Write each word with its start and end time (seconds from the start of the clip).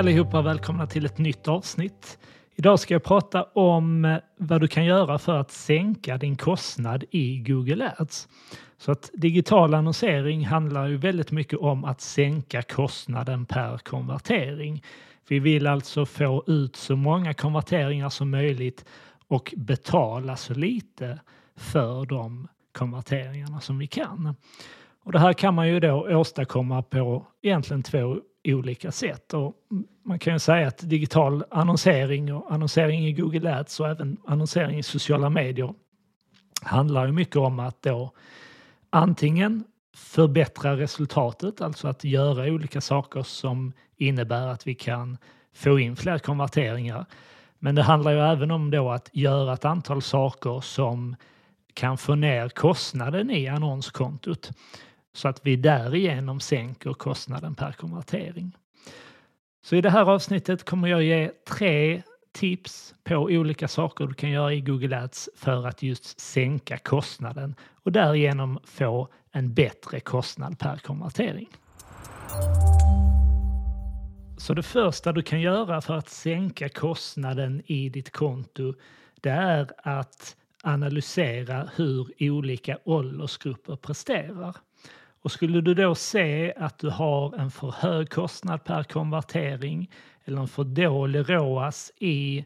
allihopa 0.00 0.38
och 0.38 0.46
välkomna 0.46 0.86
till 0.86 1.06
ett 1.06 1.18
nytt 1.18 1.48
avsnitt. 1.48 2.18
Idag 2.54 2.80
ska 2.80 2.94
jag 2.94 3.02
prata 3.02 3.42
om 3.42 4.04
eh, 4.04 4.16
vad 4.36 4.60
du 4.60 4.68
kan 4.68 4.84
göra 4.84 5.18
för 5.18 5.36
att 5.36 5.50
sänka 5.50 6.16
din 6.16 6.36
kostnad 6.36 7.04
i 7.10 7.38
Google 7.38 7.92
Ads. 7.96 8.28
Så 8.78 8.92
att 8.92 9.10
digital 9.12 9.74
annonsering 9.74 10.46
handlar 10.46 10.86
ju 10.86 10.96
väldigt 10.96 11.30
mycket 11.30 11.58
om 11.58 11.84
att 11.84 12.00
sänka 12.00 12.62
kostnaden 12.62 13.46
per 13.46 13.78
konvertering. 13.78 14.82
Vi 15.28 15.38
vill 15.38 15.66
alltså 15.66 16.06
få 16.06 16.44
ut 16.46 16.76
så 16.76 16.96
många 16.96 17.34
konverteringar 17.34 18.08
som 18.08 18.30
möjligt 18.30 18.84
och 19.28 19.54
betala 19.56 20.36
så 20.36 20.54
lite 20.54 21.18
för 21.56 22.06
de 22.06 22.48
konverteringarna 22.72 23.60
som 23.60 23.78
vi 23.78 23.86
kan. 23.86 24.34
Och 25.02 25.12
det 25.12 25.18
här 25.18 25.32
kan 25.32 25.54
man 25.54 25.68
ju 25.68 25.80
då 25.80 26.16
åstadkomma 26.18 26.82
på 26.82 27.26
egentligen 27.42 27.82
två 27.82 28.20
olika 28.44 28.92
sätt. 28.92 29.34
Och 29.34 29.54
man 30.02 30.18
kan 30.18 30.32
ju 30.32 30.38
säga 30.38 30.68
att 30.68 30.78
digital 30.78 31.44
annonsering 31.50 32.34
och 32.34 32.52
annonsering 32.52 33.06
i 33.06 33.12
Google 33.12 33.56
Ads 33.56 33.80
och 33.80 33.88
även 33.88 34.16
annonsering 34.26 34.78
i 34.78 34.82
sociala 34.82 35.30
medier 35.30 35.74
handlar 36.62 37.06
ju 37.06 37.12
mycket 37.12 37.36
om 37.36 37.58
att 37.58 37.82
då 37.82 38.12
antingen 38.90 39.64
förbättra 39.94 40.76
resultatet, 40.76 41.60
alltså 41.60 41.88
att 41.88 42.04
göra 42.04 42.44
olika 42.44 42.80
saker 42.80 43.22
som 43.22 43.72
innebär 43.96 44.46
att 44.46 44.66
vi 44.66 44.74
kan 44.74 45.18
få 45.54 45.78
in 45.78 45.96
fler 45.96 46.18
konverteringar. 46.18 47.06
Men 47.58 47.74
det 47.74 47.82
handlar 47.82 48.12
ju 48.12 48.18
även 48.18 48.50
om 48.50 48.70
då 48.70 48.90
att 48.90 49.10
göra 49.12 49.52
ett 49.52 49.64
antal 49.64 50.02
saker 50.02 50.60
som 50.60 51.16
kan 51.74 51.98
få 51.98 52.14
ner 52.14 52.48
kostnaden 52.48 53.30
i 53.30 53.48
annonskontot 53.48 54.50
så 55.12 55.28
att 55.28 55.46
vi 55.46 55.56
därigenom 55.56 56.40
sänker 56.40 56.92
kostnaden 56.92 57.54
per 57.54 57.72
konvertering. 57.72 58.56
Så 59.62 59.76
i 59.76 59.80
det 59.80 59.90
här 59.90 60.10
avsnittet 60.10 60.64
kommer 60.64 60.88
jag 60.88 61.02
ge 61.02 61.30
tre 61.48 62.02
tips 62.32 62.94
på 63.04 63.14
olika 63.14 63.68
saker 63.68 64.06
du 64.06 64.14
kan 64.14 64.30
göra 64.30 64.54
i 64.54 64.60
Google 64.60 64.98
Ads 65.02 65.28
för 65.36 65.66
att 65.66 65.82
just 65.82 66.20
sänka 66.20 66.78
kostnaden 66.78 67.54
och 67.82 67.92
därigenom 67.92 68.58
få 68.64 69.08
en 69.32 69.54
bättre 69.54 70.00
kostnad 70.00 70.58
per 70.58 70.76
konvertering. 70.76 71.48
Så 74.38 74.54
det 74.54 74.62
första 74.62 75.12
du 75.12 75.22
kan 75.22 75.40
göra 75.40 75.80
för 75.80 75.94
att 75.94 76.08
sänka 76.08 76.68
kostnaden 76.68 77.62
i 77.66 77.88
ditt 77.88 78.12
konto 78.12 78.74
det 79.20 79.30
är 79.30 79.70
att 79.76 80.36
analysera 80.62 81.70
hur 81.76 82.08
olika 82.20 82.78
åldersgrupper 82.84 83.76
presterar. 83.76 84.56
Och 85.22 85.32
skulle 85.32 85.60
du 85.60 85.74
då 85.74 85.94
se 85.94 86.54
att 86.56 86.78
du 86.78 86.90
har 86.90 87.36
en 87.36 87.50
för 87.50 87.70
hög 87.70 88.10
kostnad 88.10 88.64
per 88.64 88.82
konvertering 88.82 89.90
eller 90.24 90.40
en 90.40 90.48
för 90.48 90.64
dålig 90.64 91.30
ROAS 91.30 91.92
i 91.98 92.44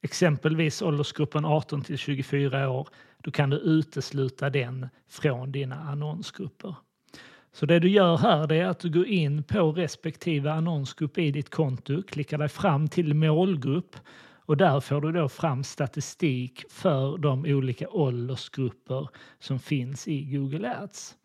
exempelvis 0.00 0.82
åldersgruppen 0.82 1.44
18 1.44 1.82
till 1.82 1.98
24 1.98 2.70
år, 2.70 2.88
då 3.18 3.30
kan 3.30 3.50
du 3.50 3.56
utesluta 3.56 4.50
den 4.50 4.88
från 5.08 5.52
dina 5.52 5.76
annonsgrupper. 5.76 6.74
Så 7.52 7.66
det 7.66 7.78
du 7.78 7.88
gör 7.88 8.16
här 8.16 8.52
är 8.52 8.66
att 8.66 8.80
du 8.80 8.90
går 8.90 9.06
in 9.06 9.42
på 9.42 9.72
respektive 9.72 10.52
annonsgrupp 10.52 11.18
i 11.18 11.30
ditt 11.30 11.50
konto, 11.50 12.02
klickar 12.02 12.38
dig 12.38 12.48
fram 12.48 12.88
till 12.88 13.14
målgrupp 13.14 13.96
och 14.50 14.56
där 14.56 14.80
får 14.80 15.00
du 15.00 15.12
då 15.12 15.28
fram 15.28 15.64
statistik 15.64 16.64
för 16.70 17.18
de 17.18 17.44
olika 17.44 17.88
åldersgrupper 17.88 19.08
som 19.38 19.58
finns 19.58 20.08
i 20.08 20.24
Google 20.24 20.76
Ads. 20.76 21.16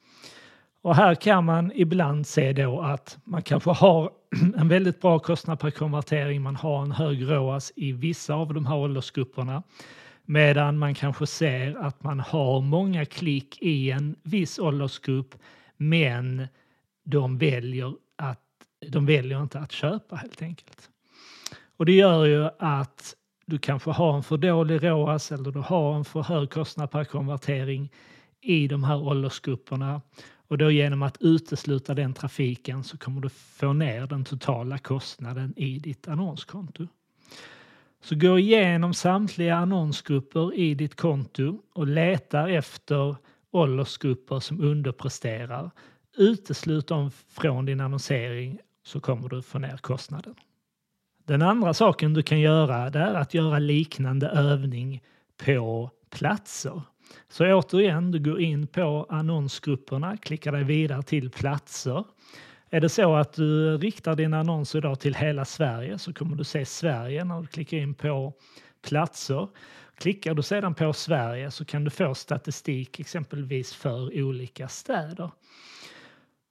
Och 0.86 0.95
här 0.95 1.16
kan 1.16 1.45
man 1.45 1.72
ibland 1.75 2.28
se 2.28 2.53
då 2.53 2.81
att 2.81 3.17
man 3.23 3.41
kanske 3.41 3.69
har 3.69 4.11
en 4.57 4.68
väldigt 4.68 5.01
bra 5.01 5.19
kostnad 5.19 5.59
per 5.59 5.72
konvertering, 5.72 6.41
man 6.41 6.56
har 6.56 6.81
en 6.81 6.91
hög 6.91 7.29
ROAS 7.29 7.72
i 7.75 7.91
vissa 7.91 8.34
av 8.34 8.53
de 8.53 8.66
här 8.66 8.75
åldersgrupperna. 8.75 9.63
Medan 10.25 10.78
man 10.78 10.95
kanske 10.95 11.28
ser 11.28 11.75
att 11.75 12.03
man 12.03 12.19
har 12.19 12.62
många 12.62 13.06
klick 13.06 13.62
i 13.62 13.91
en 13.91 14.16
viss 14.24 14.59
åldersgrupp 14.59 15.35
men 15.78 16.47
de 17.03 17.38
väljer, 17.38 17.94
att, 18.16 18.41
de 18.90 19.06
väljer 19.06 19.41
inte 19.41 19.59
att 19.59 19.72
köpa 19.72 20.16
helt 20.16 20.41
enkelt. 20.41 20.90
Och 21.78 21.85
det 21.85 21.94
gör 21.94 22.25
ju 22.25 22.50
att 22.59 23.16
du 23.45 23.57
kanske 23.57 23.91
har 23.91 24.16
en 24.16 24.24
för 24.24 24.38
dålig 24.38 24.84
ROAS 24.84 25.31
eller 25.31 25.51
du 25.51 25.59
har 25.59 25.95
en 25.95 26.06
för 26.06 26.24
hög 26.24 26.50
kostnad 26.50 26.91
per 26.91 27.03
konvertering 27.03 27.91
i 28.41 28.68
de 28.68 28.84
här 28.84 28.97
åldersgrupperna 28.97 30.01
och 30.47 30.57
då 30.57 30.72
genom 30.72 31.01
att 31.01 31.17
utesluta 31.19 31.94
den 31.94 32.13
trafiken 32.13 32.83
så 32.83 32.97
kommer 32.97 33.22
du 33.22 33.29
få 33.29 33.73
ner 33.73 34.07
den 34.07 34.25
totala 34.25 34.78
kostnaden 34.78 35.53
i 35.57 35.79
ditt 35.79 36.07
annonskonto. 36.07 36.88
Så 38.01 38.16
gå 38.16 38.39
igenom 38.39 38.94
samtliga 38.94 39.56
annonsgrupper 39.56 40.56
i 40.56 40.75
ditt 40.75 40.95
konto 40.95 41.61
och 41.73 41.88
leta 41.88 42.50
efter 42.50 43.16
åldersgrupper 43.51 44.39
som 44.39 44.61
underpresterar. 44.61 45.72
Uteslut 46.17 46.88
dem 46.88 47.12
från 47.12 47.66
din 47.66 47.81
annonsering 47.81 48.59
så 48.83 49.00
kommer 49.00 49.29
du 49.29 49.41
få 49.41 49.59
ner 49.59 49.77
kostnaden. 49.77 50.35
Den 51.23 51.41
andra 51.41 51.73
saken 51.73 52.13
du 52.13 52.23
kan 52.23 52.39
göra 52.39 52.77
är 52.77 53.13
att 53.13 53.33
göra 53.33 53.59
liknande 53.59 54.27
övning 54.27 55.01
på 55.45 55.91
platser. 56.09 56.81
Så 57.30 57.54
återigen, 57.54 58.12
du 58.12 58.20
går 58.20 58.42
in 58.42 58.68
på 58.68 59.06
annonsgrupperna, 59.10 60.18
klickar 60.18 60.52
dig 60.52 60.64
vidare 60.64 61.04
till 61.04 61.30
platser. 61.30 62.04
Är 62.70 62.82
det 62.82 62.90
så 62.90 63.16
att 63.16 63.34
du 63.34 63.78
riktar 63.78 64.16
din 64.16 64.34
annons 64.34 64.76
idag 64.76 65.00
till 65.00 65.16
hela 65.16 65.46
Sverige 65.46 65.98
så 65.98 66.14
kommer 66.14 66.36
du 66.36 66.44
se 66.44 66.66
Sverige 66.66 67.24
när 67.24 67.42
du 67.42 67.48
klickar 67.48 67.78
in 67.78 67.94
på 67.94 68.34
platser. 68.88 69.48
Klickar 69.98 70.34
du 70.34 70.44
sedan 70.44 70.76
på 70.76 70.94
Sverige 70.94 71.52
så 71.52 71.66
kan 71.66 71.84
du 71.84 71.90
få 71.90 72.16
statistik 72.16 73.00
exempelvis 73.00 73.74
för 73.74 74.24
olika 74.24 74.68
städer. 74.68 75.32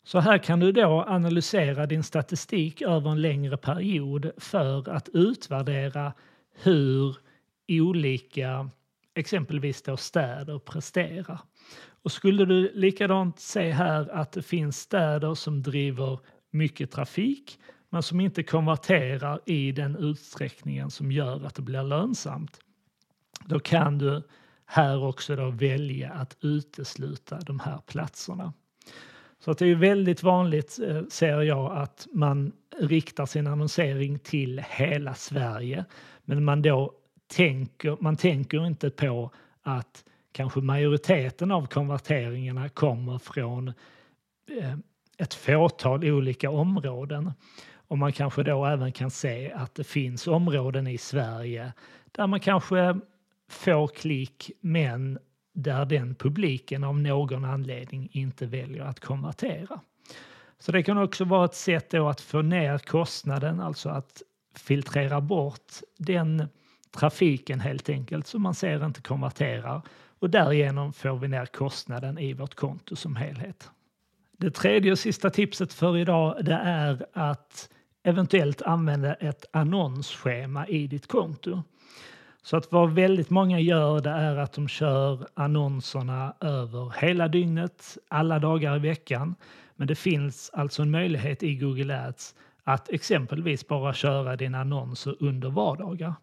Så 0.05 0.19
här 0.19 0.39
kan 0.39 0.61
du 0.61 0.73
då 0.73 1.05
analysera 1.09 1.87
din 1.87 2.03
statistik 2.03 2.83
över 2.83 3.11
en 3.11 3.23
längre 3.23 3.57
period 3.57 4.31
för 4.37 4.89
att 4.89 5.09
utvärdera 5.13 6.13
hur 6.63 7.17
olika 7.69 8.71
exempelvis 9.15 9.83
då 9.83 9.97
städer 9.97 10.59
presterar. 10.59 11.41
Och 12.03 12.13
skulle 12.13 12.45
du 12.45 12.73
likadant 12.75 13.41
se 13.41 13.71
här 13.71 14.09
att 14.13 14.33
det 14.33 14.43
finns 14.43 14.79
städer 14.79 15.35
som 15.35 15.63
driver 15.63 16.19
mycket 16.51 16.91
trafik 16.91 17.59
men 17.91 18.03
som 18.03 18.21
inte 18.21 18.43
konverterar 18.43 19.41
i 19.47 19.73
den 19.73 19.97
utsträckningen 19.97 20.91
som 20.91 21.13
gör 21.13 21.47
att 21.47 21.55
det 21.55 21.63
blir 21.63 21.83
lönsamt. 21.83 22.61
Då 23.45 23.61
kan 23.61 23.99
du 23.99 24.23
här 24.67 25.05
också 25.05 25.37
då 25.37 25.51
välja 25.51 26.13
att 26.13 26.37
utesluta 26.41 27.39
de 27.39 27.61
här 27.61 27.79
platserna. 27.87 28.53
Så 29.39 29.51
att 29.51 29.59
det 29.59 29.67
är 29.67 29.75
väldigt 29.75 30.23
vanligt, 30.23 30.79
eh, 30.87 31.03
ser 31.11 31.41
jag, 31.41 31.77
att 31.77 32.07
man 32.13 32.53
riktar 32.79 33.27
sin 33.27 33.47
annonsering 33.47 34.19
till 34.19 34.65
hela 34.69 35.15
Sverige 35.15 35.85
men 36.25 36.45
man 36.45 36.63
då 36.63 36.95
tänker, 37.27 37.97
man 38.01 38.17
tänker 38.17 38.67
inte 38.67 38.91
på 38.91 39.31
att 39.63 40.05
kanske 40.33 40.61
majoriteten 40.61 41.51
av 41.51 41.67
konverteringarna 41.67 42.69
kommer 42.69 43.19
från 43.19 43.69
eh, 44.59 44.75
ett 45.19 45.35
fåtal 45.35 46.05
olika 46.05 46.51
områden. 46.51 47.33
Och 47.89 47.99
man 47.99 48.13
kanske 48.13 48.43
då 48.43 48.67
även 48.67 48.93
kan 48.93 49.11
se 49.11 49.53
att 49.53 49.75
det 49.75 49.85
finns 49.85 50.27
områden 50.27 50.87
i 50.87 50.99
Sverige 50.99 51.73
där 52.13 52.27
man 52.27 52.41
kanske 52.41 53.01
får 53.49 53.89
klick 53.89 54.51
men 54.61 55.19
där 55.53 55.85
den 55.85 56.15
publiken 56.15 56.85
av 56.85 56.99
någon 56.99 57.45
anledning 57.45 58.09
inte 58.13 58.47
väljer 58.47 58.85
att 58.85 59.01
konvertera. 59.01 59.81
Så 60.59 60.73
det 60.73 60.83
kan 60.83 60.99
också 60.99 61.25
vara 61.25 61.45
ett 61.45 61.55
sätt 61.55 61.91
då 61.91 62.09
att 62.09 62.21
få 62.21 62.43
ner 62.43 62.79
kostnaden, 62.79 63.61
alltså 63.61 63.89
att 63.89 64.23
filtrera 64.55 65.21
bort 65.21 65.73
den 65.99 66.49
trafiken 66.97 67.61
helt 67.61 67.89
enkelt 67.89 68.27
som 68.27 68.43
man 68.43 68.55
ser 68.55 68.87
inte 68.87 69.01
konverterar 69.03 69.83
och 70.19 70.31
därigenom 70.31 70.93
får 70.93 71.19
vi 71.19 71.29
ner 71.29 71.47
kostnaden 71.47 72.19
i 72.19 72.33
vårt 72.33 72.55
konto 72.55 72.97
som 72.97 73.17
helhet. 73.17 73.71
Det 74.39 74.51
tredje 74.51 74.93
och 74.93 74.99
sista 74.99 75.31
tipset 75.31 75.73
för 75.73 75.99
idag 75.99 76.45
det 76.45 76.61
är 76.65 77.07
att 77.13 77.69
eventuellt 78.03 78.63
använda 78.63 79.15
ett 79.15 79.45
annonsschema 79.53 80.69
i 80.69 80.87
ditt 80.87 81.07
konto. 81.07 81.63
Så 82.43 82.57
att 82.57 82.73
vad 82.73 82.95
väldigt 82.95 83.31
många 83.31 83.61
gör 83.61 84.01
det 84.01 84.11
är 84.11 84.37
att 84.37 84.53
de 84.53 84.69
kör 84.69 85.27
annonserna 85.35 86.35
över 86.41 86.95
hela 87.01 87.29
dygnet, 87.29 87.99
alla 88.09 88.39
dagar 88.39 88.77
i 88.77 88.79
veckan. 88.79 89.35
Men 89.77 89.89
det 89.89 89.95
finns 89.95 90.51
alltså 90.55 90.83
en 90.83 90.91
möjlighet 90.91 91.43
i 91.43 91.55
Google 91.55 92.07
Ads 92.07 92.35
att 92.65 92.89
exempelvis 92.89 93.69
bara 93.69 93.95
köra 93.95 94.37
dina 94.37 94.61
annonser 94.61 95.17
under 95.21 95.51
vardagar. 95.51 96.15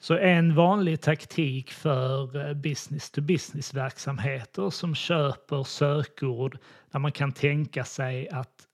Så 0.00 0.16
en 0.18 0.54
vanlig 0.54 1.00
taktik 1.00 1.70
för 1.70 2.46
eh, 2.48 2.54
business 2.54 3.10
to 3.10 3.20
business 3.20 3.74
verksamheter 3.74 4.70
som 4.70 4.94
köper 4.94 5.62
sökord 5.62 6.58
där 6.92 6.98
man 6.98 7.12
kan 7.12 7.32
tänka 7.32 7.84
sig 7.84 8.28
att 8.28 8.66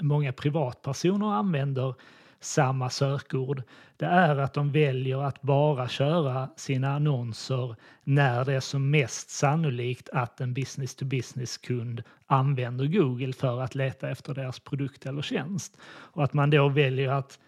många 0.00 0.32
privatpersoner 0.32 1.32
använder 1.32 1.94
samma 2.40 2.90
sökord. 2.90 3.62
Det 3.96 4.06
är 4.06 4.36
att 4.36 4.54
de 4.54 4.72
väljer 4.72 5.22
att 5.22 5.42
bara 5.42 5.88
köra 5.88 6.48
sina 6.56 6.94
annonser 6.94 7.76
när 8.04 8.44
det 8.44 8.52
är 8.52 8.60
som 8.60 8.90
mest 8.90 9.30
sannolikt 9.30 10.08
att 10.08 10.40
en 10.40 10.54
business 10.54 10.94
to 10.94 11.04
business 11.04 11.58
kund 11.58 12.02
använder 12.26 12.86
Google 12.86 13.32
för 13.32 13.60
att 13.60 13.74
leta 13.74 14.10
efter 14.10 14.34
deras 14.34 14.60
produkt 14.60 15.06
eller 15.06 15.22
tjänst. 15.22 15.76
Och 15.86 16.24
att 16.24 16.32
man 16.32 16.50
då 16.50 16.68
väljer 16.68 17.12
att 17.12 17.38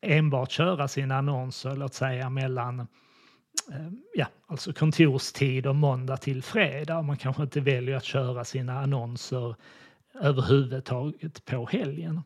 enbart 0.00 0.50
köra 0.50 0.88
sina 0.88 1.18
annonser, 1.18 1.76
låt 1.76 1.94
säga 1.94 2.30
mellan 2.30 2.80
eh, 2.80 3.88
ja, 4.14 4.26
alltså 4.46 4.72
kontorstid 4.72 5.66
och 5.66 5.76
måndag 5.76 6.16
till 6.16 6.42
fredag. 6.42 7.02
Man 7.02 7.16
kanske 7.16 7.42
inte 7.42 7.60
väljer 7.60 7.96
att 7.96 8.04
köra 8.04 8.44
sina 8.44 8.80
annonser 8.80 9.54
överhuvudtaget 10.20 11.44
på 11.44 11.66
helgen. 11.66 12.22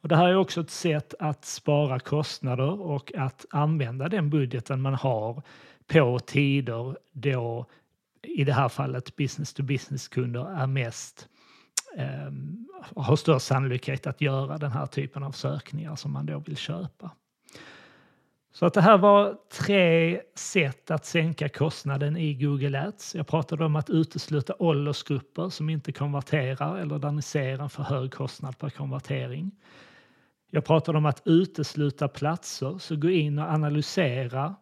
Och 0.00 0.08
det 0.08 0.16
här 0.16 0.28
är 0.28 0.36
också 0.36 0.60
ett 0.60 0.70
sätt 0.70 1.14
att 1.18 1.44
spara 1.44 1.98
kostnader 1.98 2.80
och 2.80 3.12
att 3.14 3.46
använda 3.50 4.08
den 4.08 4.30
budgeten 4.30 4.80
man 4.80 4.94
har 4.94 5.42
på 5.86 6.18
tider 6.18 6.96
då 7.12 7.66
i 8.22 8.44
det 8.44 8.52
här 8.52 8.68
fallet 8.68 9.16
business 9.16 9.54
to 9.54 9.62
business-kunder 9.62 10.62
är 10.62 10.66
mest 10.66 11.28
eh, 11.96 12.32
har 12.96 13.16
störst 13.16 13.46
sannolikhet 13.46 14.06
att 14.06 14.20
göra 14.20 14.58
den 14.58 14.72
här 14.72 14.86
typen 14.86 15.22
av 15.22 15.32
sökningar 15.32 15.96
som 15.96 16.12
man 16.12 16.26
då 16.26 16.38
vill 16.38 16.56
köpa. 16.56 17.10
Så 18.52 18.66
att 18.66 18.74
det 18.74 18.80
här 18.80 18.98
var 18.98 19.36
tre 19.52 20.20
sätt 20.34 20.90
att 20.90 21.04
sänka 21.04 21.48
kostnaden 21.48 22.16
i 22.16 22.34
Google 22.34 22.86
Ads. 22.86 23.14
Jag 23.14 23.26
pratade 23.26 23.64
om 23.64 23.76
att 23.76 23.90
utesluta 23.90 24.54
åldersgrupper 24.58 25.48
som 25.48 25.70
inte 25.70 25.92
konverterar 25.92 26.78
eller 26.78 26.98
där 26.98 27.10
ni 27.10 27.22
ser 27.22 27.58
en 27.58 27.70
för 27.70 27.82
hög 27.82 28.12
kostnad 28.12 28.58
per 28.58 28.70
konvertering. 28.70 29.50
Jag 30.50 30.64
pratade 30.64 30.98
om 30.98 31.06
att 31.06 31.22
utesluta 31.24 32.08
platser, 32.08 32.78
så 32.78 32.96
gå 32.96 33.10
in 33.10 33.38
och 33.38 33.50
analysera 33.50 34.54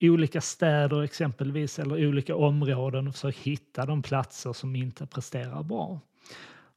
olika 0.00 0.40
städer 0.40 1.02
exempelvis 1.02 1.78
eller 1.78 2.08
olika 2.08 2.36
områden 2.36 3.08
och 3.08 3.14
försök 3.14 3.36
hitta 3.36 3.86
de 3.86 4.02
platser 4.02 4.52
som 4.52 4.76
inte 4.76 5.06
presterar 5.06 5.62
bra. 5.62 6.00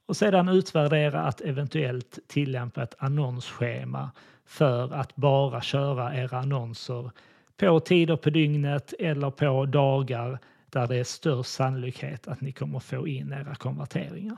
Och 0.10 0.18
sedan 0.18 0.50
utvärdera 0.50 1.22
att 1.22 1.42
eventuellt 1.42 2.20
tillämpa 2.28 2.84
ett 2.84 2.96
annonsschema 2.98 4.12
för 4.46 4.94
att 4.94 5.16
bara 5.16 5.62
köra 5.62 6.16
era 6.16 6.38
annonser 6.38 7.12
på 7.58 7.80
tider 7.80 8.16
på 8.16 8.30
dygnet 8.30 8.94
eller 9.00 9.30
på 9.32 9.66
dagar 9.66 10.40
där 10.70 10.88
det 10.88 10.96
är 10.96 11.04
störst 11.04 11.50
sannolikhet 11.50 12.28
att 12.28 12.42
ni 12.42 12.52
kommer 12.52 12.80
få 12.80 13.08
in 13.08 13.34
era 13.34 13.56
konverteringar. 13.56 14.38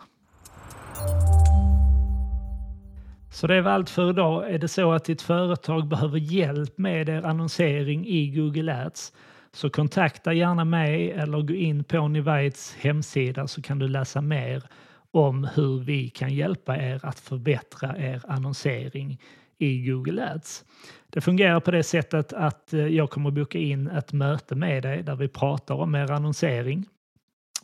Så 3.31 3.47
det 3.47 3.61
var 3.61 3.71
allt 3.71 3.89
för 3.89 4.09
idag. 4.09 4.53
Är 4.53 4.59
det 4.59 4.67
så 4.67 4.91
att 4.91 5.05
ditt 5.05 5.21
företag 5.21 5.87
behöver 5.87 6.17
hjälp 6.17 6.77
med 6.77 7.09
er 7.09 7.25
annonsering 7.25 8.07
i 8.07 8.27
Google 8.27 8.85
Ads 8.85 9.13
så 9.51 9.69
kontakta 9.69 10.33
gärna 10.33 10.65
mig 10.65 11.11
eller 11.11 11.41
gå 11.41 11.53
in 11.53 11.83
på 11.83 12.07
Nivides 12.07 12.75
hemsida 12.79 13.47
så 13.47 13.61
kan 13.61 13.79
du 13.79 13.87
läsa 13.87 14.21
mer 14.21 14.63
om 15.11 15.43
hur 15.55 15.79
vi 15.79 16.09
kan 16.09 16.33
hjälpa 16.33 16.77
er 16.77 16.99
att 17.03 17.19
förbättra 17.19 17.97
er 17.97 18.21
annonsering 18.27 19.19
i 19.57 19.89
Google 19.89 20.31
Ads. 20.33 20.65
Det 21.09 21.21
fungerar 21.21 21.59
på 21.59 21.71
det 21.71 21.83
sättet 21.83 22.33
att 22.33 22.73
eh, 22.73 22.87
jag 22.87 23.09
kommer 23.09 23.31
boka 23.31 23.57
in 23.57 23.87
ett 23.87 24.13
möte 24.13 24.55
med 24.55 24.83
dig 24.83 25.03
där 25.03 25.15
vi 25.15 25.27
pratar 25.27 25.75
om 25.75 25.95
er 25.95 26.11
annonsering. 26.11 26.85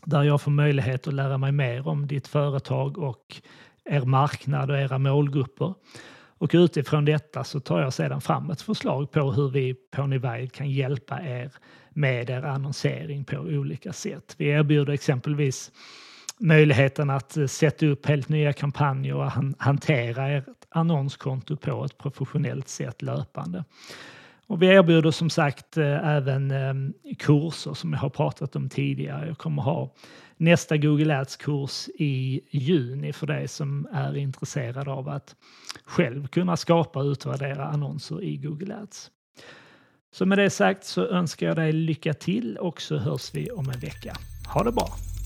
Där 0.06 0.24
jag 0.24 0.42
får 0.42 0.52
möjlighet 0.52 1.08
att 1.08 1.14
lära 1.14 1.38
mig 1.38 1.52
mer 1.52 1.88
om 1.88 2.08
ditt 2.08 2.28
företag 2.28 2.98
och 2.98 3.42
er 3.86 4.02
marknad 4.02 4.72
och 4.72 4.78
era 4.78 4.98
målgrupper. 4.98 5.74
Och 6.40 6.52
utifrån 6.54 7.06
detta 7.06 7.44
så 7.44 7.60
tar 7.60 7.82
jag 7.82 7.94
sedan 7.94 8.22
fram 8.22 8.50
ett 8.50 8.62
förslag 8.62 9.12
på 9.12 9.32
hur 9.32 9.50
vi 9.50 9.74
på 9.74 10.08
Nivide 10.08 10.48
kan 10.48 10.72
hjälpa 10.72 11.22
er 11.22 11.52
med 11.90 12.30
er 12.30 12.46
annonsering 12.46 13.24
på 13.24 13.38
olika 13.38 13.94
sätt. 13.94 14.36
Vi 14.38 14.48
erbjuder 14.48 14.94
exempelvis 14.94 15.72
möjligheten 16.40 17.10
att 17.10 17.38
eh, 17.38 17.46
sätta 17.46 17.86
upp 17.86 18.06
helt 18.06 18.30
nya 18.30 18.54
kampanjer 18.54 19.16
och 19.16 19.32
hantera 19.58 20.28
ert 20.28 20.46
annonskonto 20.70 21.58
på 21.58 21.86
ett 21.86 21.98
professionellt 21.98 22.68
sätt 22.68 23.02
löpande. 23.02 23.64
Och 24.48 24.62
vi 24.62 24.68
erbjuder 24.68 25.12
som 25.12 25.30
sagt 25.30 25.78
eh, 25.78 26.08
även 26.08 26.52
ehm, 26.52 26.94
kurser 27.20 27.74
som 27.74 27.94
jag 27.94 28.00
har 28.00 28.10
pratat 28.10 28.56
om 28.56 28.70
tidigare. 28.70 29.28
Jag 29.28 29.38
kommer 29.38 29.62
ha 29.62 29.94
nästa 30.38 30.78
Google 30.78 31.20
Ads-kurs 31.20 31.90
i 31.96 32.42
juni 32.52 33.14
för 33.14 33.28
dig 33.28 33.48
som 33.48 33.88
är 33.94 34.18
intresserad 34.18 34.88
av 34.88 35.10
att 35.10 35.36
själv 35.86 36.28
kunna 36.28 36.58
skapa 36.58 37.00
och 37.00 37.06
utvärdera 37.06 37.66
annonser 37.66 38.24
i 38.24 38.38
Google 38.38 38.76
Ads. 38.76 39.12
Så 40.12 40.26
med 40.26 40.38
det 40.38 40.50
sagt 40.50 40.84
så 40.84 41.08
önskar 41.08 41.48
jag 41.48 41.56
dig 41.56 41.72
lycka 41.72 42.14
till 42.14 42.58
och 42.58 42.82
så 42.82 42.98
hörs 42.98 43.36
vi 43.36 43.52
om 43.52 43.70
en 43.70 43.80
vecka. 43.80 44.14
Ha 44.54 44.64
det 44.64 44.72
bra! 44.72 45.17